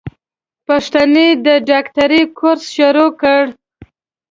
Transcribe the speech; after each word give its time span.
پښتنې 0.67 1.27
د 1.45 1.47
ډاکټرۍ 1.69 2.23
کورس 2.37 2.61
شروع 2.75 3.09
کړو. 3.21 3.47